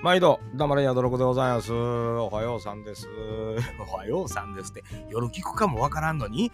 [0.00, 1.72] 毎度、黙れやどろくでございます。
[1.72, 3.08] おはようさんです。
[3.80, 6.52] おはようさんですって、夜聞くかもわからんのに、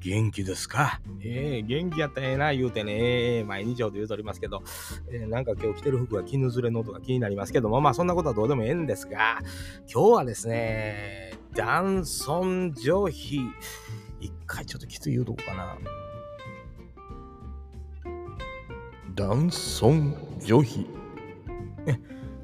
[0.00, 1.00] 元気ですか？
[1.22, 4.62] ええー、元気やったらええな言うてね、毎日ほど言うとりますけど、
[5.08, 9.38] えー、なんか今日着てる服が絹ずれの音が気になりますけども、まあそんなことはどうでもええんですが、
[9.90, 13.40] 今日はですね、男尊女卑、
[14.20, 15.78] 一回ちょっときつい言うとこかな。
[19.14, 20.86] 男尊女卑。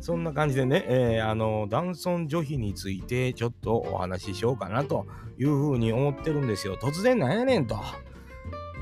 [0.01, 5.07] そんな感じでね、えー、あの、男尊女卑についてちょっとお話ししようかなと
[5.39, 6.77] いうふうに思ってるんですよ。
[6.77, 7.77] 突然なんやねんと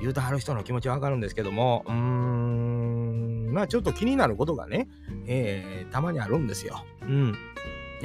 [0.00, 4.88] 言うてはる人の気持ちわかるんですけども、うーん、まあちょっと気になることがね、
[5.26, 6.84] えー、たまにあるんですよ。
[7.02, 7.34] うん。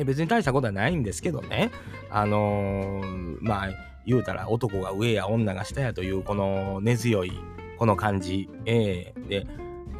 [0.05, 1.71] 別に大したことはないんですけどね、
[2.09, 3.69] あのー、まあ
[4.05, 7.33] 言うたら男が上や女が下やというこの根強い
[7.77, 9.47] この感じ、えー、で、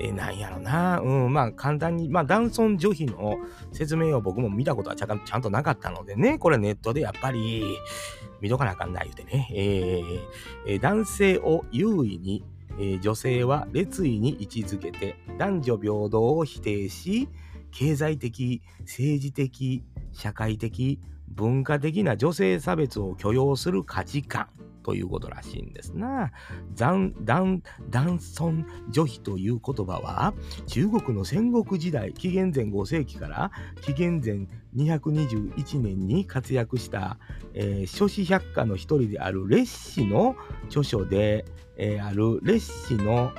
[0.01, 0.99] えなんやろな。
[0.99, 3.37] うん、まあ簡単に、まあ男尊女卑の
[3.71, 7.77] 説明を僕も見たことはちゃんとなかったのでね、これネットでやっぱり
[8.41, 9.47] 見とかなあかんない言うてね、
[10.65, 12.43] えー、男性を優位に、
[12.79, 17.29] えー、女性は列位に位置づけて男女平等を否定し、
[17.71, 24.47] 経済的、政治的、社会的、文化的な女性差別を許容する価値観。
[24.83, 26.31] ということらしいんですな。
[26.75, 27.13] 男
[28.19, 30.33] 尊女卑という言葉は
[30.67, 37.17] 中国の戦国時代紀元前5世紀から紀元前221年に活躍した、
[37.53, 40.35] えー、諸子百科の一人である列氏の
[40.67, 41.45] 著書で、
[41.77, 43.31] えー、ある列氏の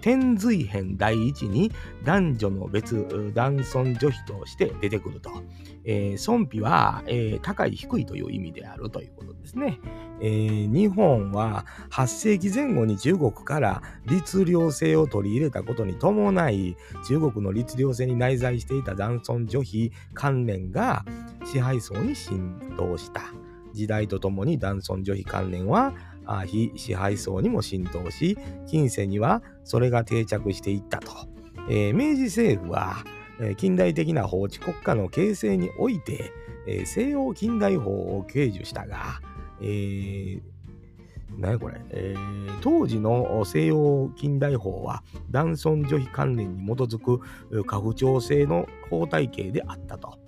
[0.00, 1.72] 天髄編第一に
[2.04, 5.30] 男女の別男尊女卑として出てくると。
[5.90, 9.80] えー、尊卑は、えー、高い低いという意味であるということですね。
[10.20, 21.06] えー、日本は8世紀前後に中国から律令制を取り入れたことに伴い中国の律令制に内在していた男尊女卑関連が
[21.44, 23.22] 支配層に浸透した
[23.72, 25.94] 時代とともに男尊女卑関連は
[26.46, 31.12] 非支配層にも浸透し近世にはそれが定着していったと、
[31.68, 33.04] えー、明治政府は
[33.40, 36.32] え近代的な法治国家の形成において、
[36.66, 39.20] えー、西洋近代法を掲示したが、
[39.60, 40.40] えー、
[41.38, 47.20] 何これ、えー、当時の西洋近代法は男尊女卑関連に基づく
[47.64, 50.18] 家父長制の法体系であったと。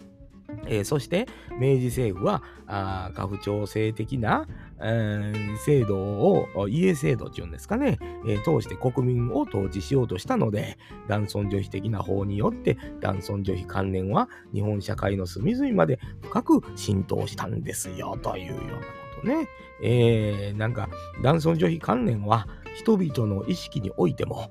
[0.67, 1.27] えー、そして
[1.59, 4.47] 明治政府は家父長制的な、
[4.83, 5.33] え、
[5.65, 18.81] 制度を家制度っていうんですかね、えー、通して国民を統治しようとしたので男尊女卑的な法によって男尊女卑関連は日本社会の隅々まで深く浸透したんですよというようなこ
[19.23, 19.49] とね。
[19.83, 20.89] えー、なんか
[21.23, 24.51] 男尊女卑関連は人々の意識においても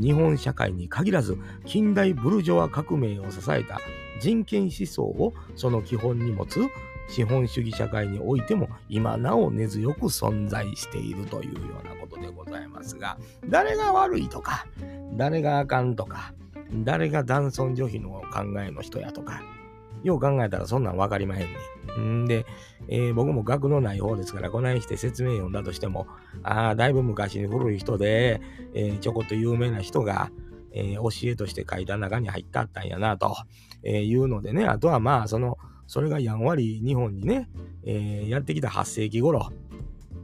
[0.00, 3.80] 日本社会に限らず近代ブルジョワ革命を支えた
[4.20, 6.60] 人権思想をその基本に持つ
[7.10, 14.66] 資本主義社会においても今なお根強く存在しているというようなことでございますが誰が悪いとか
[15.14, 16.32] 誰があかんとか
[16.72, 19.42] 誰が男尊女卑の考えの人やとか
[20.02, 21.56] よう考えたらそんなん分かりまへんね
[21.98, 22.22] ん。
[22.22, 22.46] んで、
[22.88, 26.06] えー、僕も学のない方ですから、こないして説明読んだとしても、
[26.42, 28.40] ああ、だいぶ昔に古い人で、
[28.74, 30.30] えー、ちょこっと有名な人が、
[30.72, 33.36] えー、教えとして書いた中に入ってあったんやな、と、
[33.82, 35.58] えいうのでね、あとはまあ、その、
[35.90, 37.48] それがやんわり日本にね、
[37.84, 39.50] えやってきた8世紀頃、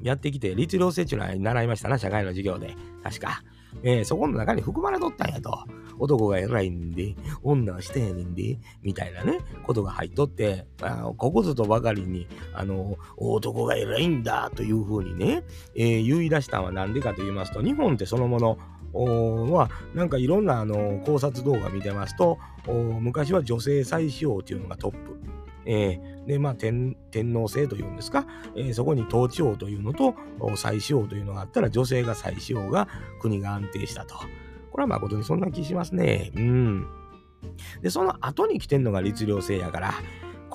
[0.00, 2.77] やってきて、律令制っていうのは習いましたな、社会の授業で。
[3.03, 3.43] 確か。
[3.82, 5.59] えー、そこの中に含まれとったんやと。
[5.99, 15.43] 男が偉いんで、女は下やねんで、みたいなね、ことが入っとって、あここぞとばかりに、あの、男が偉いんだというふうにね、
[15.75, 18.56] えー、言い出したのは何でかと言いますと、日本ってそのもの、
[18.94, 22.38] はなんかいろんなあの考察動画見てますと
[23.00, 25.35] 昔は女性再使用というのがトップ
[25.66, 30.15] えー、で、まあ天、天皇制というんですか、えー、そこに統治王というのと
[30.56, 32.88] 再使用というのがあったら、女性が再使用が
[33.20, 34.14] 国が安定したと。
[34.70, 36.32] これは誠にそんな気しますね。
[36.37, 36.87] うん。
[37.82, 39.94] で、その後に来てんのが律令制やから、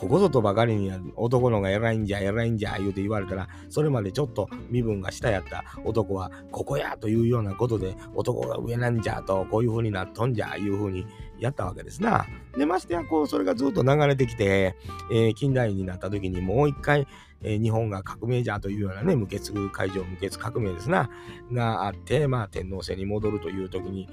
[0.01, 11.05] ここぞとばかりに男のが偉いんじゃ偉いんじゃ言うて言われたらそれまでちょっと身分が下やった男はここやというようなことで男が上なんじゃとこういう風になっとんじゃいう風に
[11.41, 12.25] やったわけですな。
[12.57, 14.75] でましてやこうそれがずっと流れてきて、
[15.11, 17.07] えー、近代になった時にもう一回
[17.43, 21.09] えー、日本が革命じゃというようなね、無血海上無血革命ですな、
[21.51, 24.07] があって、まあ、天皇制に戻るという時に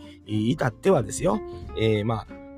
[0.50, 1.38] 至ってはですよ、
[1.76, 2.48] えー、まあ、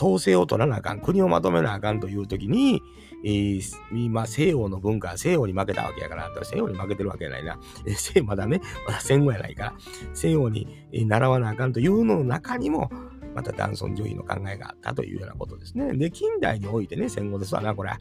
[0.00, 2.80] 統制を取らなあかん、国をまとめなあかんという時に、
[3.24, 7.58] えー、今、西洋の文化は、西洋に負けたわけやから、西洋に負けてるわけやないな。
[7.86, 9.74] 西まだね、まだ戦後やないから、
[10.14, 12.90] 西洋に習わなあかんというのの中にも、
[13.34, 15.92] また男尊女卑の考えがあったというようなことですね。
[15.94, 17.92] で、近代においてね、戦後ですわな、これ。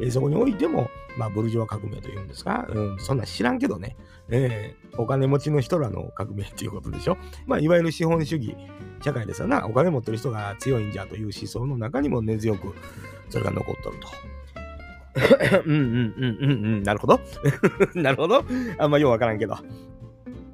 [0.00, 3.96] えー、そこにおいても、まあ、ブルジョワ革命というんですか、うん、そんな知らんけどね、
[4.28, 7.16] えー、お金持ちの人らの革命っていうことでしょ。
[7.46, 8.56] まあ、いわゆる資本主義
[9.02, 12.74] 社会ですわな、お金持ってる人が強いんじゃという思想の中にも根強く、
[13.30, 14.08] それが残っとると。
[15.64, 17.20] うんうんうんうんうん、なるほど。
[17.94, 18.44] なるほど。
[18.78, 19.56] あんまようわからんけど。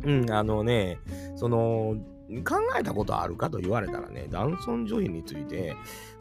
[0.05, 0.99] うん、あのね、
[1.37, 1.97] その、
[2.41, 5.77] 考えたことあるかと言われたらね、男尊女卑について、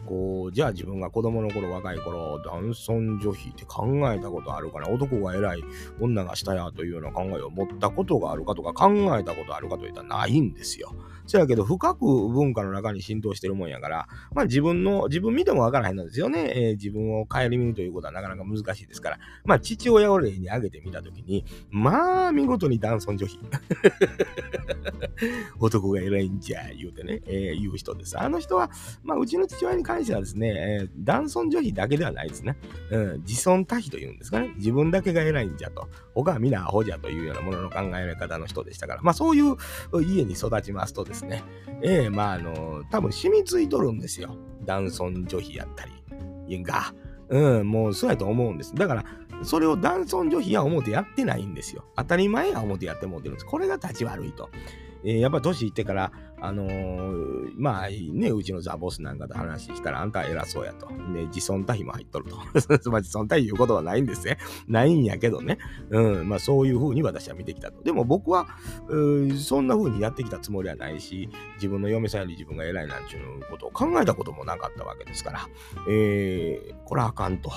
[0.06, 5.64] こう、じゃあ自分が子供の頃、若い頃、男尊女卑って考えたことあるかな、男が偉い、
[6.00, 10.94] 女が下やというような考えを持ったことがあるかとか、考えたことあるかといったらないんですよ。
[11.26, 16.52] そやけど、深く文化の中に浸透してるもんやから、まあ自分の、自分見てもわからへんのですよね。
[16.56, 23.40] えー、自分を顧みるということはなかなか難しいですから、まあ父親を例に挙げてみたときに、まあ見事に男尊女卑。
[25.60, 28.20] 男が偉いんじゃ、言うてね、えー、言う人です。
[28.20, 28.72] あの人は、
[29.04, 32.56] まあうちの父親に関してはですね、えー、男尊女卑だけではないですね。
[32.90, 34.54] うん、自尊多卑というんですかね。
[34.58, 35.88] 自分だけが偉いんじゃと。
[36.14, 39.56] 他は皆アホじゃというようなものの考え方の人でしたから、まあそういう
[40.02, 41.44] 家に育ちますとですね、
[41.82, 44.36] えー、まああの、多分染みついとるんですよ。
[44.64, 46.94] 男尊女卑やったり、が。
[47.30, 48.76] うん、もうそうやと思うんです。
[48.76, 49.06] だから、
[49.44, 51.86] それを男尊女卑は思ってやってないんですよ。
[51.96, 53.46] 当たり前は思ってやってもってるんです。
[53.46, 54.50] これが立ち悪いと。
[55.04, 60.88] えー、やっぱ年いってから、あのー、まあね、うちのザ・ボスなんかと話したら、あんた偉そうやと。
[61.14, 62.38] で、自尊多比も入っとると。
[62.90, 64.38] まあ、自尊多比言うことはないんですね。
[64.68, 65.60] ないんやけどね。
[65.92, 67.84] うん、まあそういうふうに私は見てきたと。
[67.84, 68.48] でも僕は、
[68.88, 75.48] うそんなふうにやってきたつもりはないし、自分の嫁さんより自分が偉いなんちゅうことを考えたこともなかったわけですから、
[75.88, 77.52] えー、これはあかんと。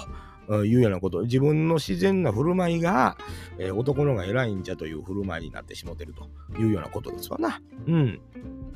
[0.49, 3.17] いうようなこと、自分の自然な振る舞いが、
[3.59, 7.61] えー、男のが偉いんじゃという振る舞いになってしもてるというようなことですわな。
[7.87, 8.21] うん。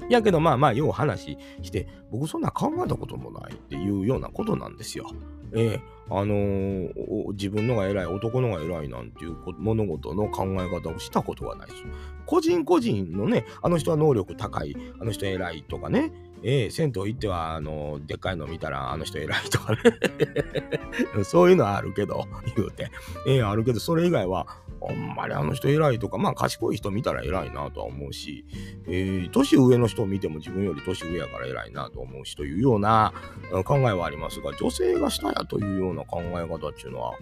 [0.08, 5.10] やけどまあまあ、よう話して、僕そんな考えたこともないっていうようなことなんですよ。
[5.52, 5.80] えー、
[6.10, 11.82] あのー、自分のが偉い、男のが偉いなんていう物事の考え方をしたことはないです。
[12.26, 16.12] 個人個人のね、あの人は能力高い、あの人偉いとかね、
[16.43, 19.79] ええ銭湯行っては、あの、でっかいの見たら、あの人偉いとかね
[21.25, 22.26] そういうのはあるけど、
[22.56, 22.90] 言うて。
[23.26, 24.46] ええあるけど、それ以外は、
[24.81, 28.44] あんまりあの人偉いとか、まあ賢い人見たら偉いなとは思うし、
[28.87, 33.12] えー、年上の人を見ても自分より年上やから偉いなと思うしというような
[33.64, 37.14] 考えはありますが、女性が下やというような考え方っていうのは、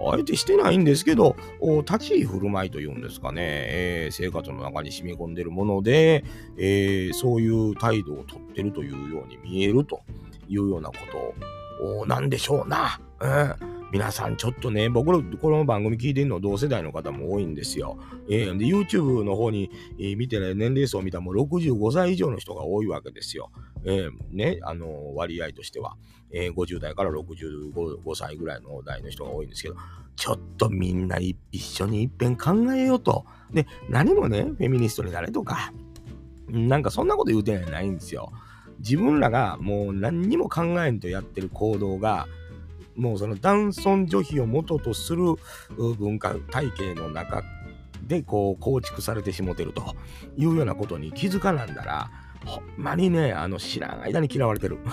[0.00, 6.24] あえてしてないんですけど、立ち居振る舞いというんですかね、えー、生活の中に染み込んでるもので、
[6.56, 10.00] えー、そういう態度をとってるというように見えると
[10.48, 10.94] いうようなこ
[11.78, 13.00] となんでしょうな。
[13.20, 17.96] うん皆さんちょっとね、僕のこの番組聞いてるの同世代の方も多いんですよ。
[18.28, 23.50] えー、で、YouTube の方に、えー、見てね、年齢層を見たらもう65歳以上の人が多いわけですよ。
[23.84, 25.96] えー、ね、あの、割合としては、
[26.30, 29.76] えー、50代から65歳ぐらいの代の人が多いんですけど、
[30.16, 33.24] ちょっとみんな一緒に一遍考えようと。
[33.52, 35.72] で、何もね、フェミニストになれとか、
[36.48, 38.32] なんかそんなこと言うてないんですよ。
[38.80, 42.26] 自分らがもう何にも考えんとやってる行動が、
[42.96, 45.22] もうその男尊女卑を元とする
[45.76, 47.44] 文化体系の中
[48.02, 49.94] でこう構築されてしもてると
[50.36, 52.10] いうようなことに気づかなんだら
[52.44, 54.78] ほんまにね、あの、知らん間に嫌われてる。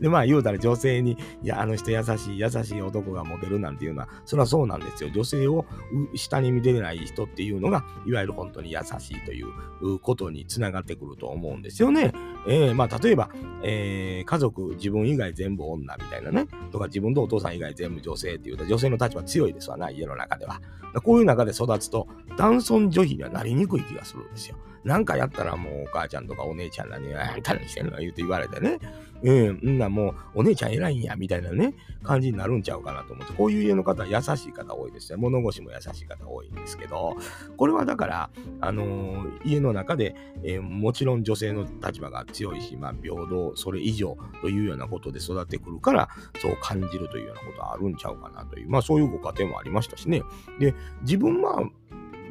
[0.00, 5.10] で、まあ言うたら女性に、いや、あの人優しい、優しい男がモテるなんていうのは、それはそうなんですよ。
[5.12, 5.66] 女性を
[6.14, 12.12] 下に見てない人っていうのが、いわゆる本当に優しいということにつながってくると思うんですよね。
[12.46, 13.30] えー、まあ例えば、
[13.62, 20.60] えー、家族、自分以外全部女みたいなね、とか自分とお父さん以外全部女性っていうと、女性の立場強いですわな、家の中では。
[21.02, 24.56] こういう中で育つと、男尊女卑にはなりにくい気がするんですよ。
[24.88, 28.78] なんかやったらもうお母ちゃんとかお姉ちゃんらに、あんた何してんの言うて言われてね。
[29.22, 35.18] うん、んなもうお姉ちゃん偉いんや、みたいなね、感じになるんちゃうかなと思って、こういう家の方は優しい方多いですね。
[35.18, 37.16] 物腰も優しい方多いんですけど、
[37.58, 38.30] これはだから、
[38.62, 50.22] あのー、家の中で、えー、もちろん女性の立場が強いし、まあ平等、それ以上というようなことで育ってくるから、そう感じるというようなことはあるんちゃうかなという、まあそういうご家庭もありましたしね。
[50.58, 51.68] で、自分は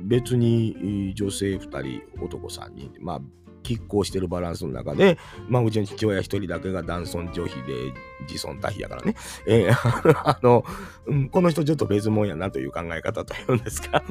[0.02, 3.22] 別に女性2人、男3人、まあ、
[3.64, 5.18] 拮抗してるバランスの中で、
[5.50, 9.74] まあ、うちの父親1人だけが男尊女卑で自尊多卑やからね、えー、
[10.24, 10.64] あの、
[11.06, 14.04] うん、この人ちょっと別もんやなという考え方というんですか、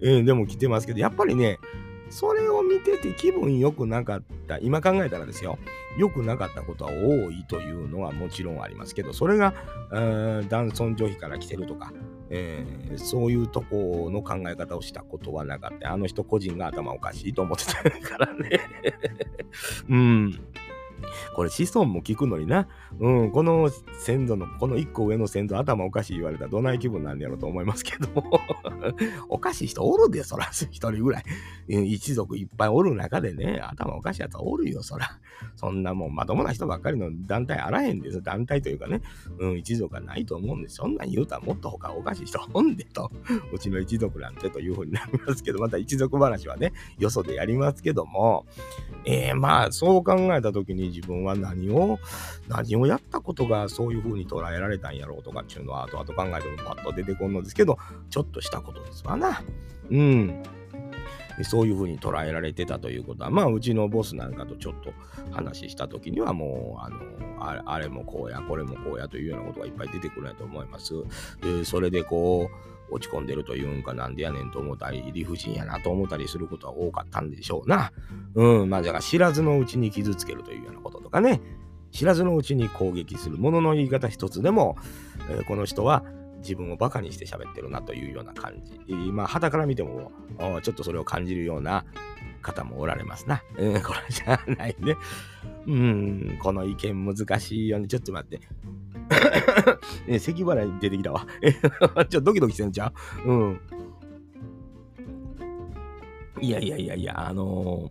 [0.00, 1.58] えー、でも来てますけど、やっぱりね、
[2.12, 5.58] それを見てて気分良くなかった、今考えたらですよ、
[5.96, 9.54] 良くなかったことは多いというのはもちろんありますけど、それが、
[10.50, 11.90] 男尊女卑から来てるとか、
[12.28, 15.92] えー、そういうとこの考え方をしたことはなかった。
[15.92, 18.60] あの人個人が頭おかしいと思ってたからね。
[19.88, 20.40] うん。
[21.34, 22.68] これ子孫も聞くのにな。
[23.00, 28.40] うん、この先祖の、この一個上の先祖頭おかしい言われたらどない気分なんやろうと思いますけども。
[29.28, 31.24] おかしい人おるで、そら、一人ぐらい。
[31.68, 35.18] 一族いっぱいおる中でね、頭おかしいやつおるよ、そら。
[35.56, 38.22] そんなもんまともな人ばっかりの団体あらへんです。
[38.22, 39.00] 団体というかね、
[39.38, 40.76] うん、一族がないと思うんです。
[40.76, 43.10] そんなん言うたらもっと他おかしい人おんでと。
[43.52, 48.46] うちの一族なんてというふうになりますけど、また一族話はね、よそでやりますけども、
[49.04, 51.98] えー、まあ、そう考えた時に自分は何を、
[52.48, 57.78] 何をやったことがそういう風に捉えられたんやろうとかっていうのは後々考えてもパッと出てこんのですけど、
[58.10, 59.42] ちょっとしたことですわな。
[59.90, 60.42] うん。
[61.42, 64.92] そういう風に捉えられてたということは、まあ、うちのボスなんかとちょっと
[65.32, 70.92] 話した時にはもう、あの、あれもこうや、これもこうやというようなことがいっぱい出てくるやと思います。
[71.40, 77.92] でそれでこう、落ち込んでるというんかなんでやねんと思ったり、理不尽やなと思ったりすることは多かったんでしょうな。
[78.34, 81.40] うん、まあだから知らずのうちに傷つけるというようなこととかね、
[81.90, 84.76] 知らずのうちに攻撃するものの言い方一つでも、
[85.30, 86.04] えー、この人は
[86.38, 88.94] 自分をバカにして喋ってるなというような感じ。
[89.12, 90.10] まあ、肌から見ても、
[90.62, 91.84] ちょっとそれを感じるような
[92.42, 93.42] 方もおられますな。
[93.56, 94.96] うん、これじゃないね。
[95.66, 97.86] うん、この意見難しいよね。
[97.86, 98.40] ちょっと待って。
[100.06, 101.26] ね、咳払い出てきたわ。
[102.08, 102.92] ちょドキドキしてんちゃ
[103.24, 103.30] う？
[103.30, 103.60] うん。
[106.40, 107.90] いやいやいやいや、あの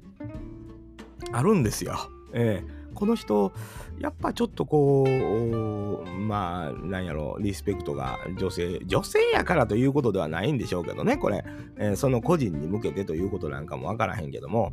[1.19, 1.95] ー、あるんですよ。
[2.33, 3.53] ええこの人、
[3.99, 5.05] やっぱちょっとこ
[6.05, 11.43] う、まあ、なんやろ、リスペクトが女性、女性やからということではないんでしょうけどね、これ、
[11.77, 14.71] えー、その個人に向けてということなんかもわからへんけども、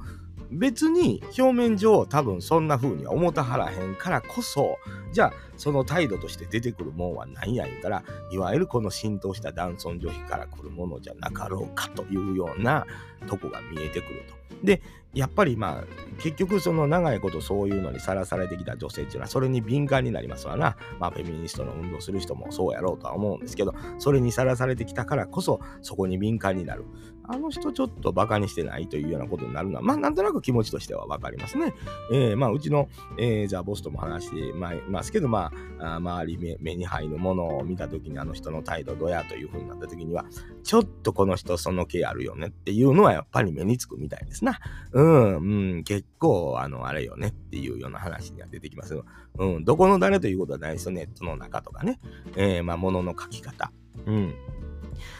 [0.50, 4.78] 別に表面上多分そんな風には思たはらへんからこそ、
[5.12, 12.86] じゃあその態度として出てくるもんは何や言うたら、いわゆるこの浸透した男尊女卑から来るものじゃなかろうかというような
[13.26, 14.38] とこが見えてくると。
[14.64, 14.82] で、
[15.14, 15.84] やっぱりまあ、
[16.22, 20.76] 結局その長いことそういうのにさらされてきた女性っていうのは、それに敏感になりますわな。
[20.98, 26.84] まあ、フェミニストの運動する人もそうやろうとは思うんですけど、それにさらされてきたからこそ、そこに敏感になる。
[27.28, 31.74] あの人ちょっとバカにしてないというようなことになるのは、まあ、なんとなく気持ちとしてはわかりますね。
[32.10, 40.24] えー、まあ、うちの、えー、じゃあボスとも話してますけど、まあ、あ周り目目に入るものを見たときに、あの人の態度どやというふうになったときには、
[40.64, 44.58] ちょっとこの人その気あるよねっていうのはやっぱり目につくみたいですな。
[44.92, 48.98] うん、うん、結構、あの、あれよねっていうような話には出てきます。
[49.38, 52.00] うん、どこの誰ということはないですよ、ネットの中とかね。
[52.36, 53.70] えー、まあ、物の書き方。
[54.06, 54.34] うん。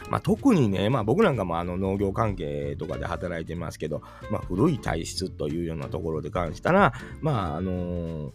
[0.09, 8.31] まあ、特にね、まあ、僕なんかもあの農業関係とかで働いてますけど、まあ、古い体質というようなところで関したら、まああのー、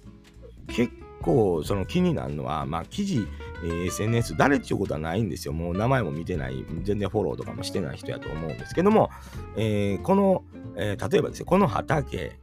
[0.68, 3.26] 結構その気になるのは、まあ、記事、
[3.64, 5.54] えー、SNS 誰っていうことはないんですよ。
[5.54, 9.10] もう名前も見てない、全然フォローとかもしてない人やと思うんですけども、
[9.56, 10.44] えー、この、
[10.76, 12.38] え、例えばですね、この畑、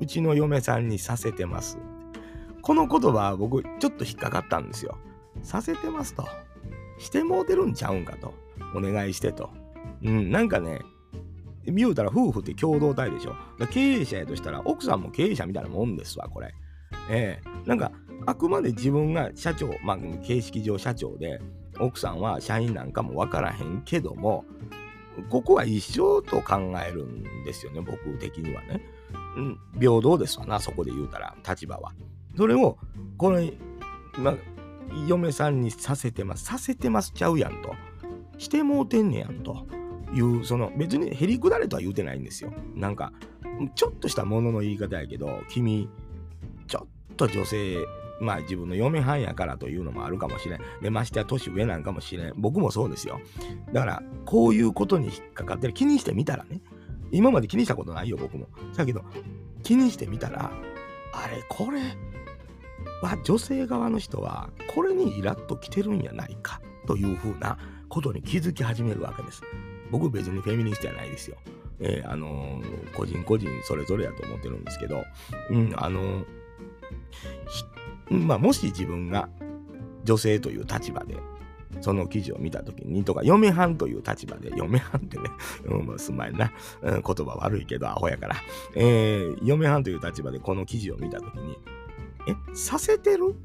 [0.00, 1.78] うちの嫁さんにさせてます。
[2.62, 4.98] この言葉僕ちょっと引っかかったんですよ。
[5.42, 6.26] させてますと。
[6.98, 8.34] してもうてるんちゃうんかと。
[8.74, 9.50] お願いしてと。
[10.02, 10.80] うん、なんかね、
[11.64, 13.34] 見うたら夫婦って共同体でしょ。
[13.70, 16.54] 経営者やとしたら奥さんも経営者みたいなもんですわ、これ。
[17.10, 17.92] ええー、なんか、
[18.26, 21.40] あくまで自分が社長、まあ、形式上社長で、
[21.78, 24.44] 奥さんは社員なんかもわからへんけども、
[25.30, 28.80] ここは一緒と考えるんですよね、僕的にはね。
[29.36, 31.92] うん、平等ですわな、そこで言うたら、立場は。
[32.36, 32.78] それを、
[33.16, 33.52] これ、
[34.18, 34.36] まあ、
[35.06, 36.44] 嫁さんにさせてます。
[36.44, 37.74] させてますちゃうやんと。
[38.38, 39.66] してもうてんねやんと
[40.12, 42.52] いう、その別にへりくだれとは言うてないんですよ。
[42.74, 43.12] なんか、
[43.74, 45.88] ちょっとしたものの言い方やけど、君、
[46.66, 47.78] ちょっと女性、
[48.20, 50.60] まあ自分の嫁はんやからというのもあるかもしれん。
[50.82, 52.32] で、ましてや年上なんかもしれん。
[52.36, 53.20] 僕もそうですよ。
[53.72, 55.72] だから、こういうことに引っかかってる。
[55.72, 56.60] 気にしてみたらね。
[57.12, 58.48] 今まで気にしたことないよ、僕も。
[58.76, 59.02] だけど、
[59.62, 60.50] 気にしてみたら、
[61.12, 61.80] あれ、これ
[63.02, 69.42] は女性側の人は、これにイラッと来てるんやないかというふうなことに気づき始めるわけです。
[69.90, 71.36] 僕別にフェミニストじゃないですよ。
[71.78, 75.04] えー、あのー、個人個人それぞれやと思ってるんですけど、
[75.50, 76.24] うん、あのー、
[78.10, 79.28] まあ、もし自分が
[80.04, 81.16] 女性という立場で、
[81.80, 85.24] その記事を見たときに、とか、嫁はんという立場で、嫁はんってね、
[85.66, 88.36] うん、すまいな、うん、言葉悪いけど、アホやから、
[88.74, 91.58] えー、嫁はんという立場でこの記事を見たときに、
[92.26, 93.36] え、させてる？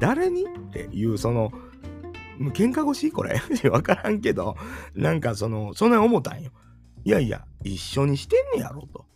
[0.00, 0.44] 誰に？
[0.44, 1.52] っていう、その、
[2.38, 3.10] 喧嘩腰？
[3.10, 3.40] これ？
[3.70, 4.56] わからんけど、
[4.94, 6.50] なんかその、そんな思ったんよ。
[7.04, 9.06] いやいや、一緒にしてんねやろと。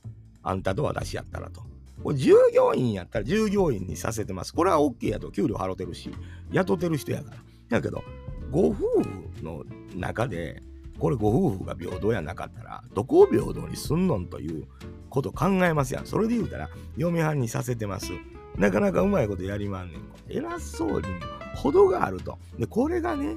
[0.42, 1.62] あんたと私やったらと。
[2.02, 4.54] これ従業員やったら従業員にさせてます。
[4.54, 6.10] これは OK やと給料払ってるし、
[6.52, 7.36] 雇ってる人やから。
[7.68, 8.02] だけど、
[8.50, 9.04] ご夫婦
[9.42, 9.64] の
[9.94, 10.62] 中で、
[10.98, 14.66] これご夫婦が平等やなかったら、どこを平等にすんのんという
[15.08, 16.06] こと考えますやん。
[16.06, 18.12] それで言うたら、嫁はんにさせてます。
[18.56, 20.00] なかなかうまいことやりまんねん。
[20.28, 21.06] 偉そうに
[21.54, 22.38] 程があると。
[22.58, 23.36] で、これがね、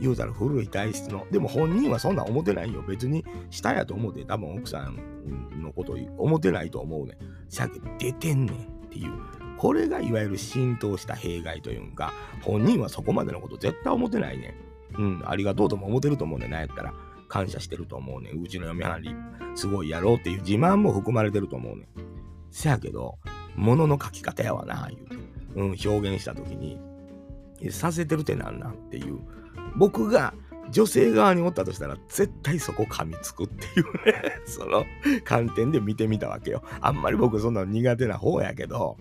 [0.00, 1.26] 言うたら古い体質の。
[1.30, 2.82] でも本人はそんな思ってないよ。
[2.82, 7.16] 別に下やと思って多分奥さんのこと思ってないと思うね。
[7.48, 9.12] しゃけ出てんねんっていう。
[9.58, 14.54] これがいわゆる浸透した弊害というか、本人はそこまでのこと絶対思ってないね
[14.98, 15.00] ん。
[15.00, 16.50] うん、ありがとうとも思ってると思うねん。
[16.50, 16.92] なんやったら。
[17.32, 18.42] 感謝してると思うねん。
[18.42, 19.16] うちの嫁はんり、
[19.54, 21.86] すごいやろうっていう自慢も含まれてると思うねん。
[22.50, 23.16] せやけど、
[23.56, 25.62] もの書き方やわな、言う。
[25.62, 26.78] うん、表現した時に、
[27.70, 29.18] させてるってなんなんっていう。
[29.76, 30.34] 僕が
[30.70, 34.84] 女性側におったとしたら絶対そこ噛みつくっていうね その
[35.24, 38.96] 観点で見てみたわけよあんまり僕そんなの苦手な方やけど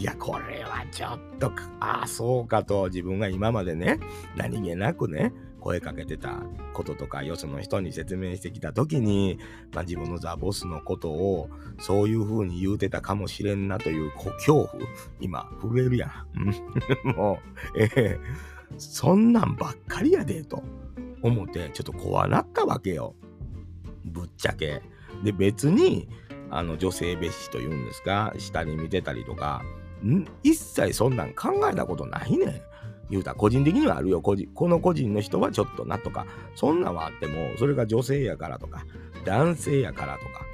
[0.00, 4.00] いやこれはちょっとああそうかと自分が今までね
[4.36, 6.40] 何気なくね声かけてた
[6.72, 9.38] こととかよその人に説明してきた時に、
[9.74, 14.68] まあ、自分のザ・ボスのことをそういう風に言うてたかもしれんなという恐怖
[15.20, 17.38] 今震えるやん も
[17.74, 18.18] うええ
[18.78, 20.62] そんなんばっかりやで、と
[21.22, 23.14] 思って、ちょっと怖なったわけよ。
[24.04, 24.82] ぶっちゃけ。
[25.22, 26.08] で、別に、
[26.50, 29.62] あの、女性蔑視というんですか、下に見てたりとか、
[30.42, 32.62] 一切そんなん考えたことないねん。
[33.10, 34.48] 言うた個人的にはあるよ個人。
[34.54, 38.84] この個人の人はちょっとなとか、そんなんはあっても、それが女性やからとか、
[39.24, 40.46] 男性やからとか、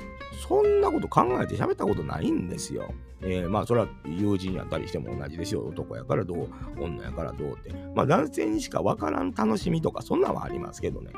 [0.49, 2.93] そんなこと考えて喋ったことないんですよ。
[3.23, 5.67] えー、まあそれは友人やったりしても同じですよ。
[5.67, 6.49] 男やからどう、
[6.79, 7.73] 女やからどうって。
[7.95, 11.13] まあ男性にしかわからん楽しみとかそんなんはありますけどね。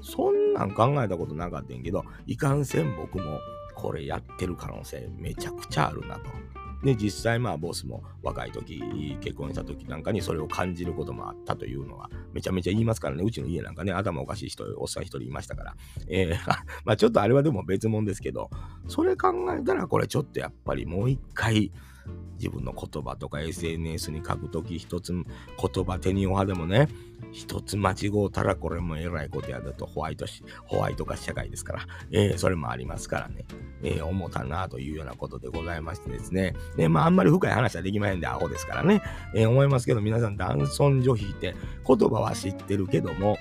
[0.00, 3.40] そんなん考えたことなかったんけど、いかんせん僕も
[3.74, 6.43] これやってる可能性めちゃくちゃあるなと。
[6.84, 8.82] で、実際まあボスも若い時、
[9.20, 13.24] 結婚した時なんかにそれを感じることもあったというのはめちゃめちゃ言いますからね。
[13.24, 15.76] うちの家なんかね、頭おかしい人、おっさん一人いましたから。
[16.08, 16.36] えー、
[16.84, 18.50] まあちょっとあれはでも別物ですけど、
[18.86, 21.72] それ考えたらこれちょっとやっぱりもう一回、
[22.36, 26.88] 自分の言葉とか SNS に書くとき一つ言葉手におはでもね、
[27.32, 33.44] 一つ間違うたらこれもえらいことやだとホワイトし、ホワイト化社会ですから、えー、それもありますからね、
[33.82, 39.02] えー、思ったなというようなことでございましてですね、で、まああんまり深い話はできませんで、アホですからね、
[39.34, 41.54] えー、思いますけど皆さん男尊女卑って
[41.86, 43.36] 言葉は知ってるけども、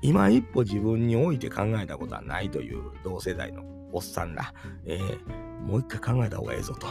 [0.00, 4.52] 今一歩自分において考えたことはないという同世代のおっさんら、
[4.84, 6.86] えー、もう一回考えた方がええぞと、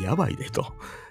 [0.00, 0.66] やばいでと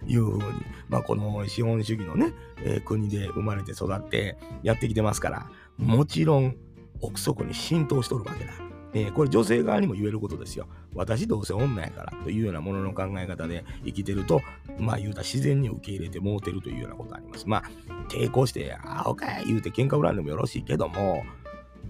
[0.05, 0.43] いうふうに、
[0.89, 6.55] まあ、この資本主義のね、えー、国で生まれて育ってやってきてますから、もちろん
[7.01, 8.53] 奥底に浸透しとるわけだ。
[8.93, 10.67] えー、これ女性側にも言えることですよ。
[10.95, 14.41] 私どうせ女やからというようなものの考え方で生きてると、
[14.79, 17.47] まあ言うたら自然に受け入れてもうてるというようなことあります。
[17.47, 17.63] まあ
[18.09, 21.23] 抵抗して、あおかい言うて喧嘩売らんでもよろしいけども、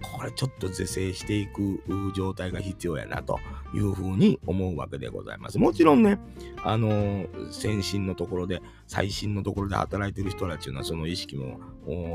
[0.02, 1.82] これちょっと是正していく
[2.16, 3.40] 状態が必要やなと
[3.74, 5.58] いうふうに思うわけでございます。
[5.58, 6.20] もちろんね、
[6.64, 11.60] あの、先進のところで、最新のところで働いてる人たちのその意識も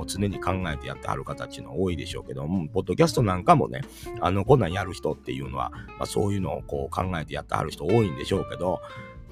[0.06, 3.82] 常に考えてやってはる方っていうの多いでしょうけども、ポッドキャストなんかもね、
[4.20, 8.80] あの、こんなんやる人っていうのは、まあ、そういうのをこう考えてやってはる人多いんでしょうけど、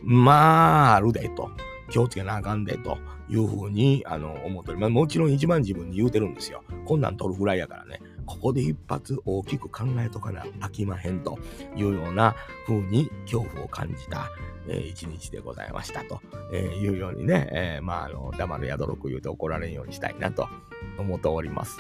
[0.02, 1.50] まあ、あるでと。
[1.90, 4.90] 気をつけなあかんでというふうにあの思っております。
[4.90, 6.62] もちろん一番自分に言うてるんですよ。
[6.86, 8.00] こんなん取るぐらいやからね。
[8.30, 11.36] ここで一発大きく考えとかな飽きまへんと
[11.74, 14.30] いうような風に恐怖を感じた、
[14.68, 16.20] えー、一日でございましたと、
[16.52, 20.48] えー、いうようにね、えー、まあ、あの、黙る宿六言うて怒られんようにしたいなと
[20.96, 21.78] 思っております。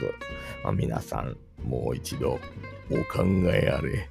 [0.64, 2.32] まあ、皆さん、もう一度
[2.90, 4.10] お考えあれ。